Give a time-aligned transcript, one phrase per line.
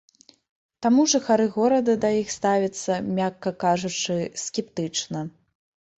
[0.85, 5.19] Таму жыхары горада да іх ставяцца, мякка кажучы, скептычна.